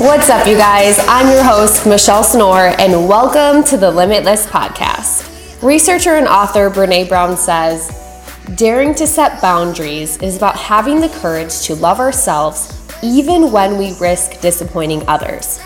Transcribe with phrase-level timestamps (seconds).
[0.00, 0.96] What's up, you guys?
[1.08, 5.60] I'm your host, Michelle Senour, and welcome to the Limitless Podcast.
[5.60, 7.90] Researcher and author Brene Brown says,
[8.54, 13.92] Daring to set boundaries is about having the courage to love ourselves even when we
[13.98, 15.58] risk disappointing others.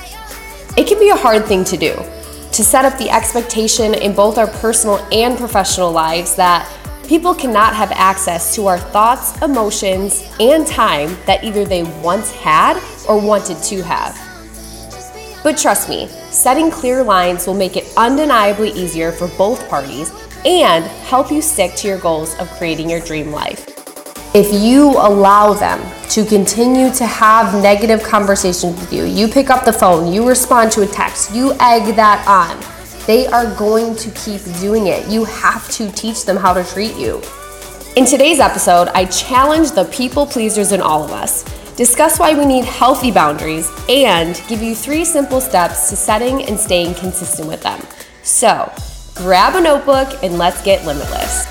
[0.79, 4.39] It can be a hard thing to do, to set up the expectation in both
[4.39, 6.67] our personal and professional lives that
[7.07, 12.83] people cannot have access to our thoughts, emotions, and time that either they once had
[13.07, 14.32] or wanted to have.
[15.43, 20.13] But trust me, setting clear lines will make it undeniably easier for both parties
[20.45, 23.69] and help you stick to your goals of creating your dream life.
[24.35, 29.65] If you allow them to continue to have negative conversations with you, you pick up
[29.65, 32.59] the phone, you respond to a text, you egg that on,
[33.07, 35.07] they are going to keep doing it.
[35.09, 37.21] You have to teach them how to treat you.
[37.97, 41.45] In today's episode, I challenge the people pleasers in all of us,
[41.77, 46.59] discuss why we need healthy boundaries, and give you three simple steps to setting and
[46.59, 47.81] staying consistent with them.
[48.23, 48.73] So,
[49.15, 51.47] grab a notebook and let's get limitless.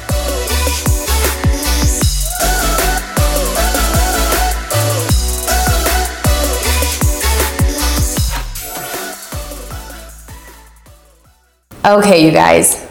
[11.83, 12.87] Okay, you guys,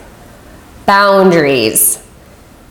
[0.85, 2.05] boundaries.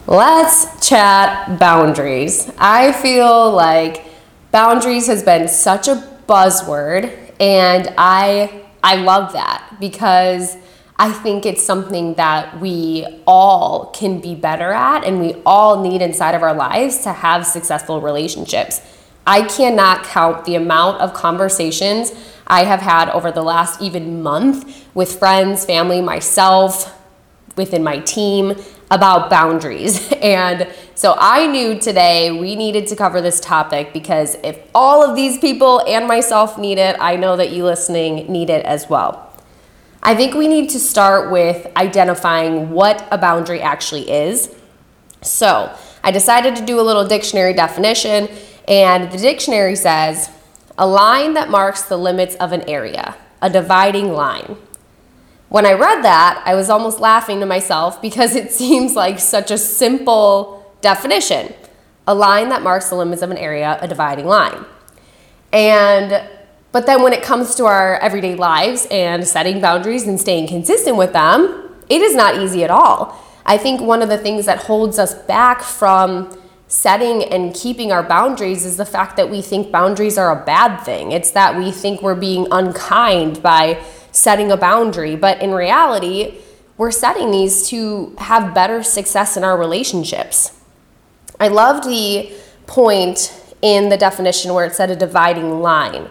[0.07, 2.51] Let's chat boundaries.
[2.59, 4.05] I feel like
[4.51, 5.97] boundaries has been such a
[6.29, 10.57] buzzword and I I love that because
[10.99, 16.03] I think it's something that we all can be better at and we all need
[16.03, 18.81] inside of our lives to have successful relationships.
[19.27, 22.13] I cannot count the amount of conversations
[22.47, 26.97] I have had over the last even month with friends, family, myself,
[27.57, 28.55] within my team
[28.91, 30.13] about boundaries.
[30.21, 35.17] And so I knew today we needed to cover this topic because if all of
[35.17, 39.33] these people and myself need it, I know that you listening need it as well.
[40.03, 44.55] I think we need to start with identifying what a boundary actually is.
[45.23, 48.29] So, I decided to do a little dictionary definition,
[48.67, 50.31] and the dictionary says
[50.79, 54.57] a line that marks the limits of an area, a dividing line.
[55.51, 59.51] When I read that, I was almost laughing to myself because it seems like such
[59.51, 61.53] a simple definition
[62.07, 64.65] a line that marks the limits of an area, a dividing line.
[65.53, 66.27] And
[66.73, 70.97] but then when it comes to our everyday lives and setting boundaries and staying consistent
[70.97, 73.17] with them, it is not easy at all.
[73.45, 76.37] I think one of the things that holds us back from
[76.69, 80.79] setting and keeping our boundaries is the fact that we think boundaries are a bad
[80.79, 81.11] thing.
[81.11, 86.39] It's that we think we're being unkind by setting a boundary, but in reality,
[86.77, 90.53] we're setting these to have better success in our relationships.
[91.39, 92.33] I loved the
[92.67, 96.09] point in the definition where it said a dividing line.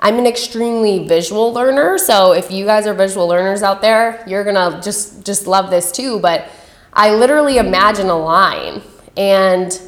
[0.00, 4.42] I'm an extremely visual learner, so if you guys are visual learners out there, you're
[4.42, 6.18] gonna just just love this too.
[6.18, 6.48] But
[6.92, 8.82] I literally imagine a line,
[9.16, 9.80] and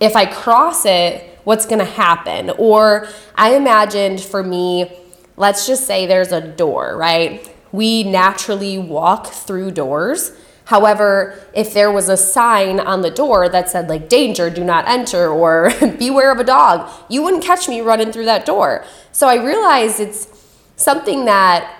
[0.00, 2.50] if I cross it, what's gonna happen?
[2.58, 4.92] Or I imagined for me,
[5.38, 7.54] let's just say there's a door, right?
[7.72, 10.32] We naturally walk through doors.
[10.64, 14.86] However, if there was a sign on the door that said, like, danger, do not
[14.86, 18.84] enter, or beware of a dog, you wouldn't catch me running through that door.
[19.12, 20.28] So I realized it's
[20.76, 21.74] something that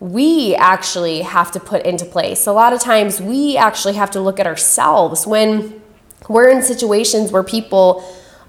[0.00, 2.46] we actually have to put into place.
[2.46, 5.82] A lot of times we actually have to look at ourselves when
[6.28, 8.04] we're in situations where people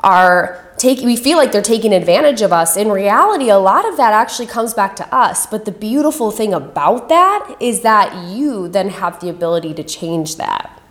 [0.06, 2.78] are taking we feel like they're taking advantage of us.
[2.78, 5.46] In reality a lot of that actually comes back to us.
[5.48, 10.38] But the beautiful thing about that is that you then have the ability to change
[10.38, 10.82] that.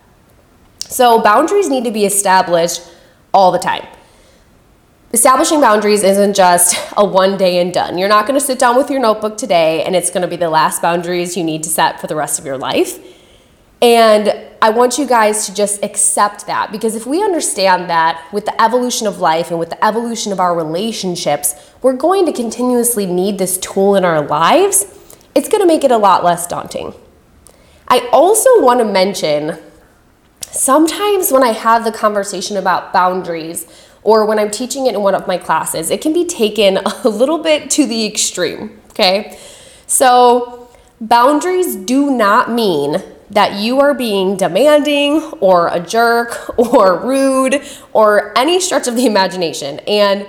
[0.79, 2.81] So boundaries need to be established
[3.33, 3.87] all the time.
[5.13, 7.97] Establishing boundaries isn't just a one day and done.
[7.97, 10.35] You're not going to sit down with your notebook today and it's going to be
[10.35, 12.99] the last boundaries you need to set for the rest of your life
[13.85, 18.45] and I want you guys to just accept that because if we understand that with
[18.45, 23.05] the evolution of life and with the evolution of our relationships, we're going to continuously
[23.05, 24.87] need this tool in our lives,
[25.35, 26.95] it's going to make it a lot less daunting.
[27.87, 29.59] I also want to mention
[30.41, 33.67] sometimes when I have the conversation about boundaries
[34.01, 37.07] or when I'm teaching it in one of my classes, it can be taken a
[37.07, 39.37] little bit to the extreme, okay?
[39.85, 47.61] So, boundaries do not mean that you are being demanding or a jerk or rude
[47.93, 49.79] or any stretch of the imagination.
[49.87, 50.27] And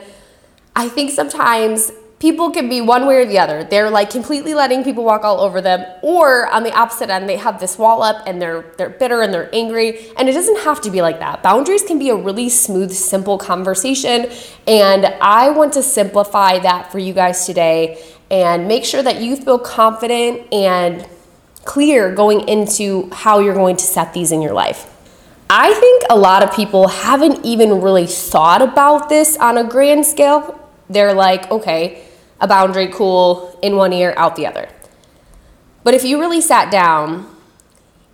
[0.75, 3.63] I think sometimes people can be one way or the other.
[3.65, 7.37] They're like completely letting people walk all over them, or on the opposite end, they
[7.37, 10.11] have this wall up and they're they're bitter and they're angry.
[10.17, 11.43] And it doesn't have to be like that.
[11.43, 14.31] Boundaries can be a really smooth, simple conversation.
[14.67, 19.37] And I want to simplify that for you guys today and make sure that you
[19.37, 21.07] feel confident and
[21.67, 24.93] clear going into how you're going to set these in your life.
[25.51, 30.07] I think a lot of people haven't even really thought about this on a grand
[30.07, 30.59] scale.
[30.89, 32.03] They're like, okay,
[32.41, 34.69] a boundary, cool, in one ear, out the other.
[35.85, 37.31] But if you really sat down,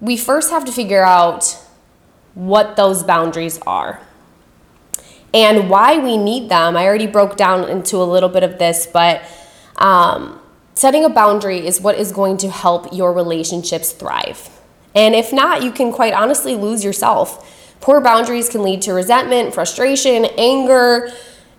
[0.00, 1.56] we first have to figure out
[2.34, 4.00] what those boundaries are
[5.32, 6.76] and why we need them.
[6.76, 9.22] I already broke down into a little bit of this, but
[9.76, 10.41] um,
[10.74, 14.48] setting a boundary is what is going to help your relationships thrive.
[14.94, 17.48] And if not, you can quite honestly lose yourself.
[17.80, 21.10] Poor boundaries can lead to resentment, frustration, anger.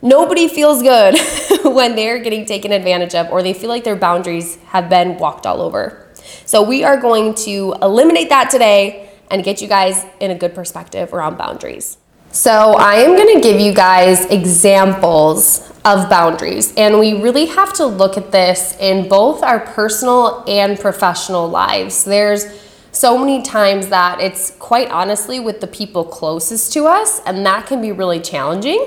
[0.02, 1.18] Nobody feels good
[1.64, 5.46] when they're getting taken advantage of or they feel like their boundaries have been walked
[5.46, 6.00] all over.
[6.46, 10.54] So, we are going to eliminate that today and get you guys in a good
[10.54, 11.98] perspective around boundaries.
[12.34, 17.74] So, I am going to give you guys examples of boundaries, and we really have
[17.74, 22.04] to look at this in both our personal and professional lives.
[22.04, 22.48] There's
[22.92, 27.68] so many times that it's quite honestly with the people closest to us, and that
[27.68, 28.84] can be really challenging.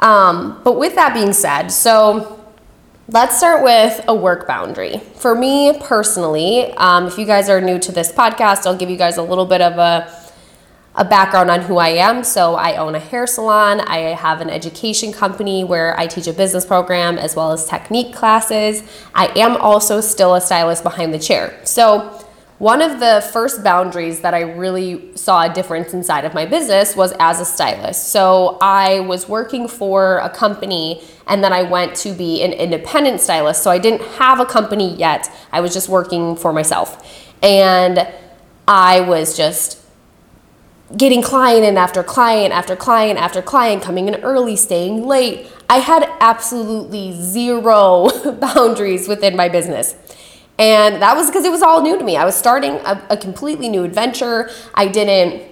[0.00, 2.44] Um, but with that being said, so
[3.06, 4.98] let's start with a work boundary.
[5.14, 8.96] For me personally, um, if you guys are new to this podcast, I'll give you
[8.96, 10.23] guys a little bit of a
[10.96, 12.24] a background on who I am.
[12.24, 13.80] So, I own a hair salon.
[13.80, 18.14] I have an education company where I teach a business program as well as technique
[18.14, 18.82] classes.
[19.14, 21.58] I am also still a stylist behind the chair.
[21.64, 22.24] So,
[22.58, 26.94] one of the first boundaries that I really saw a difference inside of my business
[26.94, 28.08] was as a stylist.
[28.08, 33.20] So I was working for a company and then I went to be an independent
[33.20, 33.62] stylist.
[33.64, 37.34] So I didn't have a company yet, I was just working for myself.
[37.42, 38.08] And
[38.68, 39.83] I was just
[40.96, 45.50] getting client in after client after client after client, coming in early, staying late.
[45.68, 48.10] I had absolutely zero
[48.40, 49.94] boundaries within my business.
[50.58, 52.16] And that was because it was all new to me.
[52.16, 54.50] I was starting a, a, completely new adventure.
[54.72, 55.42] I didn't,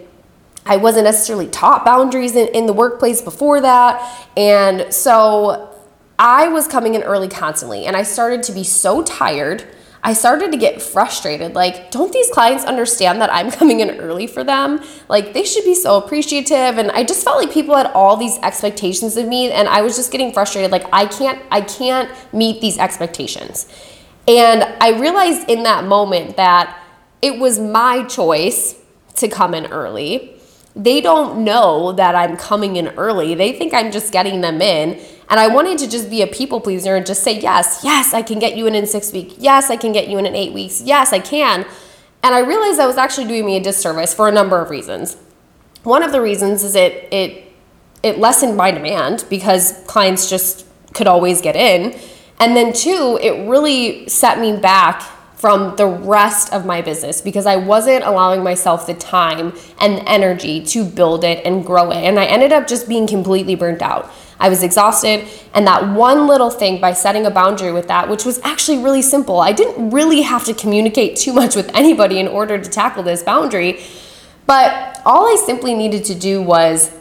[0.65, 4.29] I wasn't necessarily taught boundaries in, in the workplace before that.
[4.37, 5.75] And so
[6.21, 9.65] I was coming in early constantly and I started to be so tired.
[10.05, 11.55] I started to get frustrated.
[11.55, 14.83] Like, don't these clients understand that I'm coming in early for them?
[15.09, 16.79] Like, they should be so appreciative.
[16.79, 19.97] And I just felt like people had all these expectations of me, and I was
[19.97, 20.73] just getting frustrated.
[20.73, 23.69] Like, I can't, I can't meet these expectations.
[24.27, 26.79] And I realized in that moment that
[27.21, 28.75] it was my choice
[29.17, 30.35] to come in early.
[30.75, 33.35] They don't know that I'm coming in early.
[33.35, 35.01] They think I'm just getting them in.
[35.33, 38.21] And I wanted to just be a people pleaser and just say, yes, yes, I
[38.21, 39.37] can get you in in six weeks.
[39.39, 40.83] Yes, I can get you in in eight weeks.
[40.83, 41.65] Yes, I can.
[42.23, 45.17] And I realized that was actually doing me a disservice for a number of reasons.
[45.85, 47.51] One of the reasons is it it
[48.03, 51.99] it lessened my demand because clients just could always get in.
[52.39, 55.01] And then, two, it really set me back
[55.35, 60.63] from the rest of my business because I wasn't allowing myself the time and energy
[60.67, 62.05] to build it and grow it.
[62.05, 64.13] And I ended up just being completely burnt out.
[64.43, 65.27] I was exhausted.
[65.55, 69.01] And that one little thing by setting a boundary with that, which was actually really
[69.01, 73.05] simple, I didn't really have to communicate too much with anybody in order to tackle
[73.05, 73.81] this boundary.
[74.47, 76.93] But all I simply needed to do was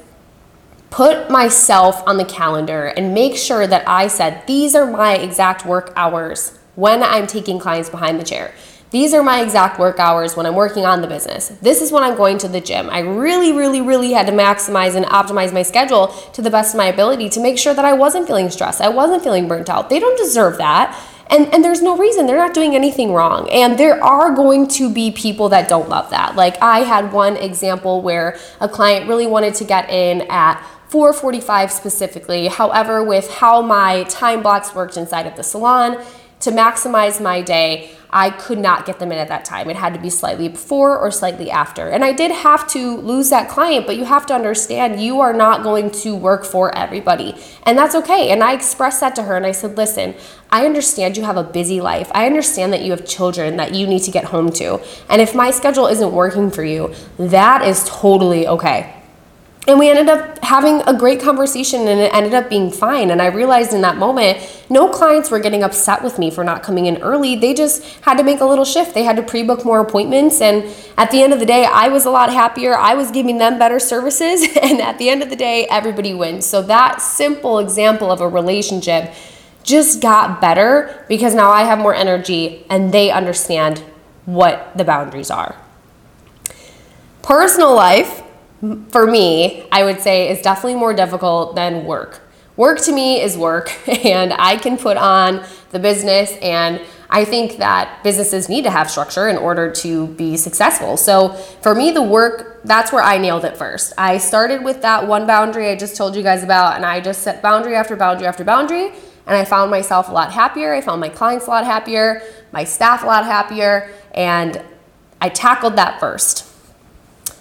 [0.92, 5.66] put myself on the calendar and make sure that I said, these are my exact
[5.66, 8.54] work hours when I'm taking clients behind the chair.
[8.92, 11.48] These are my exact work hours when I'm working on the business.
[11.62, 12.90] This is when I'm going to the gym.
[12.90, 16.78] I really, really, really had to maximize and optimize my schedule to the best of
[16.78, 18.81] my ability to make sure that I wasn't feeling stressed.
[18.81, 19.90] I wasn't feeling burnt out.
[19.90, 21.02] They don't deserve that.
[21.30, 22.28] And, and there's no reason.
[22.28, 23.50] They're not doing anything wrong.
[23.50, 26.36] And there are going to be people that don't love that.
[26.36, 31.71] Like I had one example where a client really wanted to get in at 4:45
[31.71, 32.48] specifically.
[32.48, 36.04] However, with how my time blocks worked inside of the salon,
[36.42, 39.69] to maximize my day, I could not get them in at that time.
[39.69, 41.87] It had to be slightly before or slightly after.
[41.89, 45.33] And I did have to lose that client, but you have to understand you are
[45.33, 47.35] not going to work for everybody.
[47.63, 48.30] And that's okay.
[48.31, 50.15] And I expressed that to her and I said, listen,
[50.49, 52.11] I understand you have a busy life.
[52.13, 54.81] I understand that you have children that you need to get home to.
[55.09, 59.01] And if my schedule isn't working for you, that is totally okay.
[59.68, 63.11] And we ended up having a great conversation and it ended up being fine.
[63.11, 64.39] And I realized in that moment,
[64.71, 67.35] no clients were getting upset with me for not coming in early.
[67.35, 68.95] They just had to make a little shift.
[68.95, 70.41] They had to pre book more appointments.
[70.41, 70.65] And
[70.97, 72.75] at the end of the day, I was a lot happier.
[72.75, 74.47] I was giving them better services.
[74.61, 76.45] And at the end of the day, everybody wins.
[76.45, 79.13] So that simple example of a relationship
[79.63, 83.83] just got better because now I have more energy and they understand
[84.25, 85.56] what the boundaries are.
[87.21, 88.23] Personal life,
[88.89, 92.21] for me, I would say is definitely more difficult than work.
[92.57, 93.71] Work to me is work,
[94.06, 96.81] and I can put on the business and
[97.13, 100.95] I think that businesses need to have structure in order to be successful.
[100.95, 101.30] So
[101.61, 103.91] for me, the work, that's where I nailed it first.
[103.97, 107.21] I started with that one boundary I just told you guys about, and I just
[107.21, 108.94] set boundary after boundary after boundary.
[109.27, 110.73] And I found myself a lot happier.
[110.73, 112.21] I found my clients a lot happier,
[112.53, 114.63] my staff a lot happier, and
[115.19, 116.51] I tackled that first.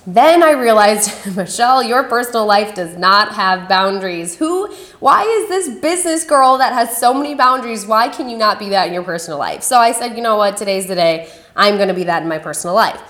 [0.06, 4.36] Then I realized, Michelle, your personal life does not have boundaries.
[4.36, 7.86] Who, why is this business girl that has so many boundaries?
[7.86, 9.62] Why can you not be that in your personal life?
[9.62, 11.30] So I said, you know what, today's the day.
[11.54, 13.00] I'm going to be that in my personal life.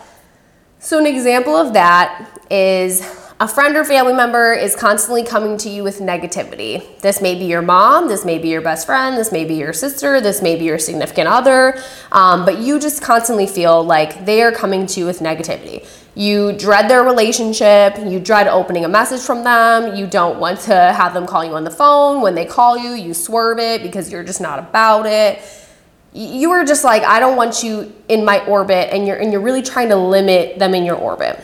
[0.82, 3.02] So, an example of that is
[3.38, 6.98] a friend or family member is constantly coming to you with negativity.
[7.00, 9.74] This may be your mom, this may be your best friend, this may be your
[9.74, 11.78] sister, this may be your significant other,
[12.12, 15.86] um, but you just constantly feel like they are coming to you with negativity.
[16.14, 20.74] You dread their relationship, you dread opening a message from them, you don't want to
[20.74, 22.20] have them call you on the phone.
[22.20, 25.40] When they call you, you swerve it because you're just not about it.
[26.12, 29.40] You are just like, I don't want you in my orbit, and you're and you're
[29.40, 31.40] really trying to limit them in your orbit.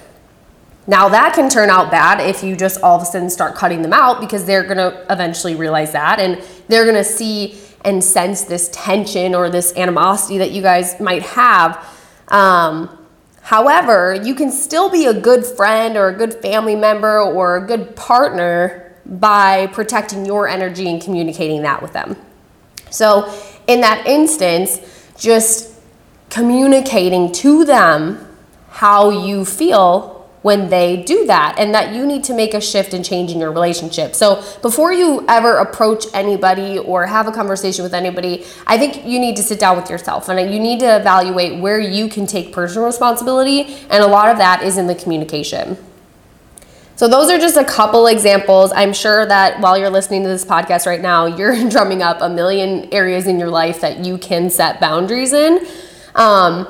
[0.88, 3.82] Now that can turn out bad if you just all of a sudden start cutting
[3.82, 8.68] them out because they're gonna eventually realize that and they're gonna see and sense this
[8.72, 11.84] tension or this animosity that you guys might have.
[12.28, 13.05] Um,
[13.46, 17.64] However, you can still be a good friend or a good family member or a
[17.64, 22.16] good partner by protecting your energy and communicating that with them.
[22.90, 23.32] So,
[23.68, 24.80] in that instance,
[25.16, 25.80] just
[26.28, 28.26] communicating to them
[28.68, 30.15] how you feel
[30.46, 33.40] when they do that and that you need to make a shift and change in
[33.40, 34.14] your relationship.
[34.14, 39.18] So before you ever approach anybody or have a conversation with anybody, I think you
[39.18, 42.52] need to sit down with yourself and you need to evaluate where you can take
[42.52, 45.78] personal responsibility and a lot of that is in the communication.
[46.94, 48.70] So, those are just a couple examples.
[48.72, 52.28] I'm sure that while you're listening to this podcast right now, you're drumming up a
[52.28, 55.66] million areas in your life that you can set boundaries in.
[56.14, 56.68] Um,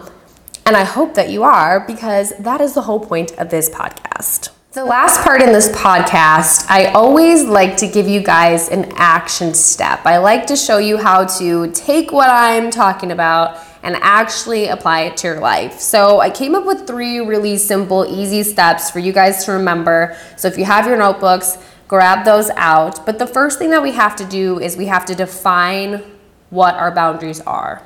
[0.66, 4.50] and I hope that you are because that is the whole point of this podcast.
[4.72, 9.54] The last part in this podcast, I always like to give you guys an action
[9.54, 10.04] step.
[10.04, 15.02] I like to show you how to take what I'm talking about and actually apply
[15.02, 15.78] it to your life.
[15.78, 20.16] So, I came up with three really simple, easy steps for you guys to remember.
[20.36, 21.56] So, if you have your notebooks,
[21.86, 23.06] grab those out.
[23.06, 26.02] But the first thing that we have to do is we have to define
[26.50, 27.85] what our boundaries are.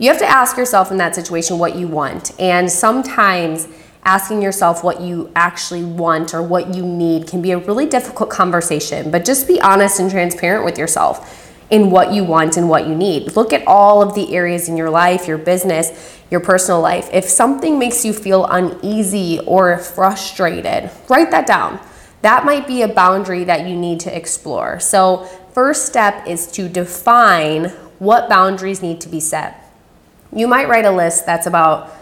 [0.00, 2.32] You have to ask yourself in that situation what you want.
[2.40, 3.68] And sometimes
[4.02, 8.30] asking yourself what you actually want or what you need can be a really difficult
[8.30, 9.10] conversation.
[9.10, 12.94] But just be honest and transparent with yourself in what you want and what you
[12.94, 13.36] need.
[13.36, 17.10] Look at all of the areas in your life, your business, your personal life.
[17.12, 21.78] If something makes you feel uneasy or frustrated, write that down.
[22.22, 24.80] That might be a boundary that you need to explore.
[24.80, 27.66] So, first step is to define
[27.98, 29.59] what boundaries need to be set.
[30.32, 31.92] You might write a list that's about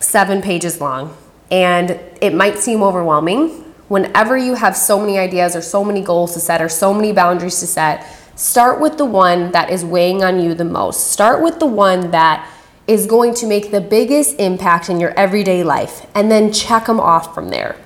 [0.00, 1.16] seven pages long,
[1.50, 3.64] and it might seem overwhelming.
[3.88, 7.10] Whenever you have so many ideas or so many goals to set or so many
[7.10, 11.10] boundaries to set, start with the one that is weighing on you the most.
[11.10, 12.46] Start with the one that
[12.86, 17.00] is going to make the biggest impact in your everyday life, and then check them
[17.00, 17.76] off from there.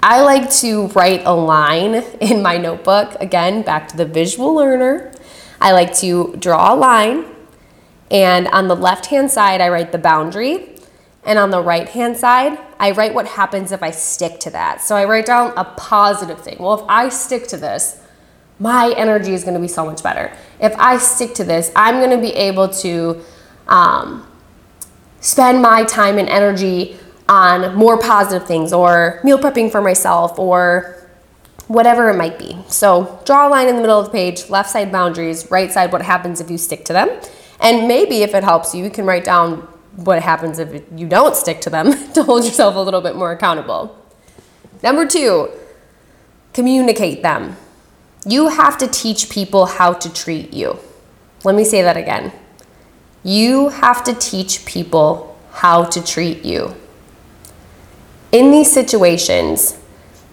[0.00, 3.16] I like to write a line in my notebook.
[3.18, 5.12] Again, back to the visual learner.
[5.60, 7.24] I like to draw a line
[8.10, 10.74] and on the left hand side, I write the boundary.
[11.24, 14.80] And on the right hand side, I write what happens if I stick to that.
[14.80, 16.56] So I write down a positive thing.
[16.58, 18.02] Well, if I stick to this,
[18.58, 20.32] my energy is going to be so much better.
[20.58, 23.20] If I stick to this, I'm going to be able to
[23.66, 24.26] um,
[25.20, 26.96] spend my time and energy
[27.28, 31.06] on more positive things or meal prepping for myself or
[31.66, 32.56] whatever it might be.
[32.68, 35.92] So draw a line in the middle of the page, left side boundaries, right side
[35.92, 37.10] what happens if you stick to them.
[37.60, 41.34] And maybe if it helps you, you can write down what happens if you don't
[41.34, 43.96] stick to them to hold yourself a little bit more accountable.
[44.82, 45.50] Number two,
[46.52, 47.56] communicate them.
[48.24, 50.78] You have to teach people how to treat you.
[51.44, 52.32] Let me say that again.
[53.24, 56.74] You have to teach people how to treat you.
[58.30, 59.78] In these situations,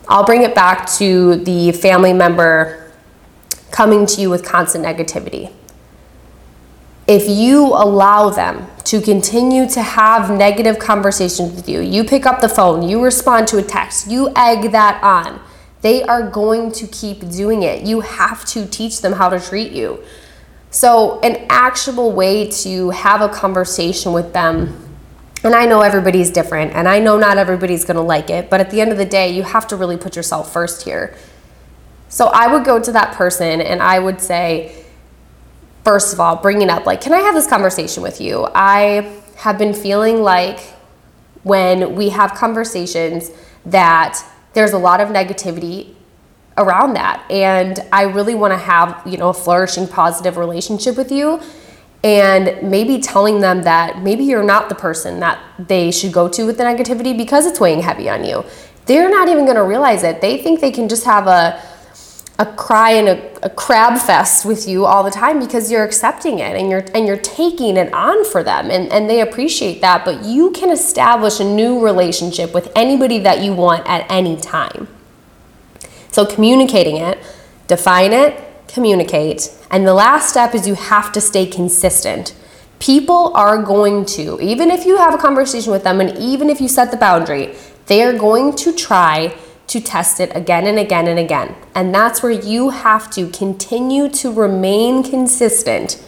[0.07, 2.91] I'll bring it back to the family member
[3.71, 5.51] coming to you with constant negativity
[7.07, 12.41] if you allow them to continue to have negative conversations with you, you pick up
[12.41, 15.39] the phone, you respond to a text, you egg that on,
[15.81, 17.85] they are going to keep doing it.
[17.85, 20.03] You have to teach them how to treat you.
[20.71, 24.85] So, an actual way to have a conversation with them
[25.45, 28.71] and I know everybody's different, and I know not everybody's gonna like it, but at
[28.71, 31.15] the end of the day, you have to really put yourself first here.
[32.09, 34.84] So I would go to that person and I would say,
[35.85, 38.47] first of all, bringing up, like, can I have this conversation with you?
[38.53, 40.59] I have been feeling like
[41.43, 43.29] when we have conversations
[43.67, 44.19] that
[44.53, 45.93] there's a lot of negativity
[46.57, 47.23] around that.
[47.29, 51.39] And I really want to have, you know, a flourishing, positive relationship with you
[52.03, 56.45] and maybe telling them that maybe you're not the person that they should go to
[56.45, 58.43] with the negativity because it's weighing heavy on you.
[58.85, 60.21] They're not even going to realize it.
[60.21, 61.61] They think they can just have a
[62.37, 66.39] a cry and a, a, crab fest with you all the time because you're accepting
[66.39, 70.03] it and you're and you're taking it on for them and, and they appreciate that
[70.03, 74.87] but you can establish a new relationship with anybody that you want at any time
[76.11, 77.17] so communicating it
[77.67, 79.51] define it communicate.
[79.71, 82.35] And the last step is you have to stay consistent.
[82.79, 86.59] People are going to, even if you have a conversation with them and even if
[86.59, 87.55] you set the boundary,
[87.87, 89.33] they are going to try
[89.67, 91.55] to test it again and again and again.
[91.73, 96.03] And that's where you have to continue to remain consistent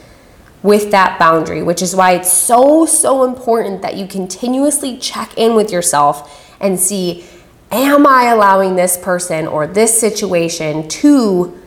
[0.63, 5.55] with that boundary, which is why it's so, so important that you continuously check in
[5.55, 7.25] with yourself and see
[7.71, 11.61] Am I allowing this person or this situation to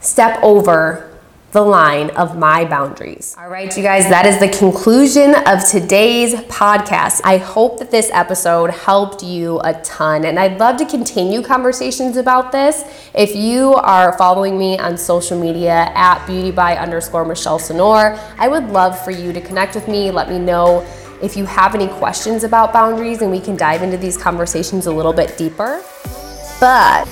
[0.00, 1.13] step over
[1.54, 3.36] the line of my boundaries.
[3.38, 7.20] All right, you guys, that is the conclusion of today's podcast.
[7.22, 12.16] I hope that this episode helped you a ton, and I'd love to continue conversations
[12.16, 12.82] about this.
[13.14, 18.48] If you are following me on social media at beauty by underscore Michelle Senour, I
[18.48, 20.10] would love for you to connect with me.
[20.10, 20.84] Let me know
[21.22, 24.92] if you have any questions about boundaries, and we can dive into these conversations a
[24.92, 25.80] little bit deeper.
[26.58, 27.04] But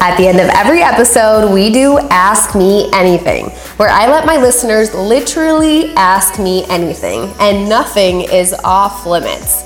[0.00, 3.46] at the end of every episode, we do Ask Me Anything,
[3.78, 9.64] where I let my listeners literally ask me anything, and nothing is off limits.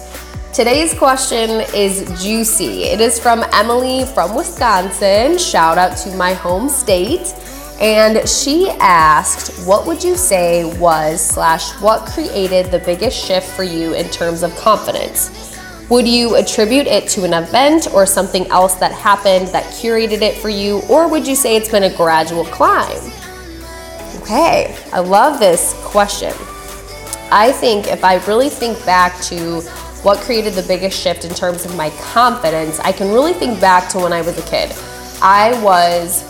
[0.53, 2.85] Today's question is juicy.
[2.85, 5.39] It is from Emily from Wisconsin.
[5.39, 7.35] Shout out to my home state.
[7.81, 13.63] And she asked, What would you say was, slash, what created the biggest shift for
[13.63, 15.60] you in terms of confidence?
[15.91, 20.37] Would you attribute it to an event or something else that happened that curated it
[20.37, 23.13] for you, or would you say it's been a gradual climb?
[24.23, 26.33] Okay, I love this question.
[27.33, 29.63] I think if I really think back to
[30.03, 33.89] what created the biggest shift in terms of my confidence, I can really think back
[33.91, 34.73] to when I was a kid.
[35.21, 36.23] I was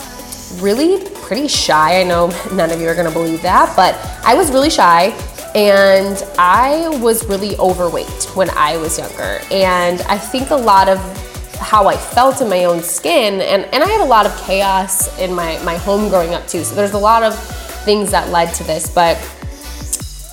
[0.63, 2.01] really pretty shy.
[2.01, 3.95] I know none of you are gonna believe that, but
[4.25, 5.11] I was really shy
[5.55, 9.41] and I was really overweight when I was younger.
[9.51, 10.99] And I think a lot of
[11.59, 15.17] how I felt in my own skin, and, and I had a lot of chaos
[15.19, 16.65] in my, my home growing up too.
[16.65, 17.39] So there's a lot of
[17.85, 19.17] things that led to this, but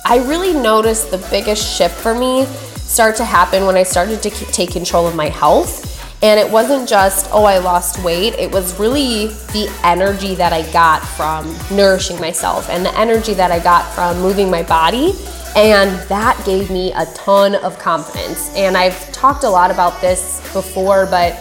[0.04, 4.30] I really noticed the biggest shift for me start to happen when I started to
[4.30, 5.87] take control of my health.
[6.20, 8.34] And it wasn't just, oh, I lost weight.
[8.34, 13.52] It was really the energy that I got from nourishing myself and the energy that
[13.52, 15.14] I got from moving my body.
[15.54, 18.52] And that gave me a ton of confidence.
[18.56, 21.34] And I've talked a lot about this before, but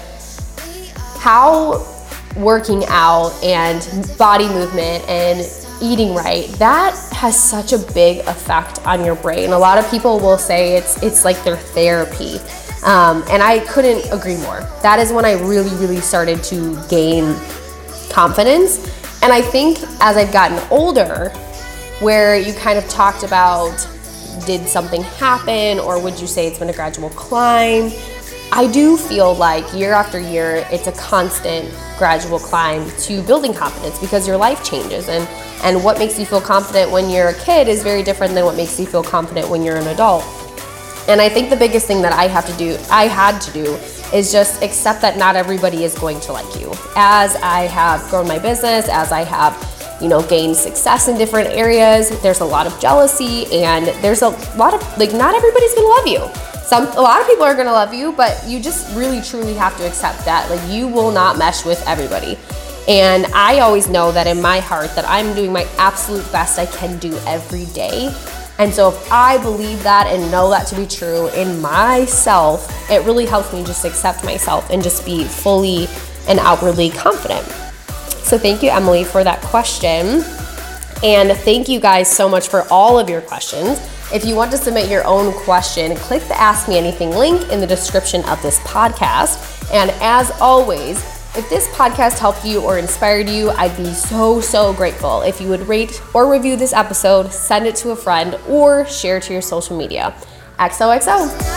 [1.17, 1.83] how
[2.35, 3.81] working out and
[4.17, 5.39] body movement and
[5.81, 10.19] eating right that has such a big effect on your brain a lot of people
[10.19, 12.39] will say it's it's like their therapy
[12.83, 14.61] um, and I couldn't agree more.
[14.81, 17.35] That is when I really, really started to gain
[18.09, 18.77] confidence.
[19.21, 21.29] And I think as I've gotten older,
[21.99, 23.87] where you kind of talked about
[24.45, 27.91] did something happen or would you say it's been a gradual climb?
[28.51, 33.99] I do feel like year after year, it's a constant gradual climb to building confidence
[33.99, 35.27] because your life changes and
[35.63, 38.55] and what makes you feel confident when you're a kid is very different than what
[38.55, 40.23] makes you feel confident when you're an adult.
[41.07, 43.77] And I think the biggest thing that I have to do, I had to do,
[44.13, 46.73] is just accept that not everybody is going to like you.
[46.95, 49.55] As I have grown my business, as I have,
[50.01, 54.29] you know, gained success in different areas, there's a lot of jealousy and there's a
[54.57, 56.27] lot of like not everybody's gonna love you.
[56.63, 59.77] Some a lot of people are gonna love you, but you just really truly have
[59.77, 60.49] to accept that.
[60.49, 62.37] Like you will not mesh with everybody.
[62.87, 66.65] And I always know that in my heart that I'm doing my absolute best I
[66.65, 68.13] can do every day
[68.59, 73.05] and so if I believe that and know that to be true in myself, it
[73.05, 75.87] really helps me just accept myself and just be fully
[76.27, 77.45] and outwardly confident.
[78.23, 80.23] So thank you, Emily, for that question.
[81.03, 83.79] And thank you guys so much for all of your questions.
[84.11, 87.59] If you want to submit your own question, click the Ask Me Anything link in
[87.59, 89.71] the description of this podcast.
[89.71, 91.03] And as always,
[91.37, 95.49] If this podcast helped you or inspired you, I'd be so, so grateful if you
[95.49, 99.33] would rate or review this episode, send it to a friend, or share it to
[99.33, 100.15] your social media.
[100.57, 101.56] XOXO.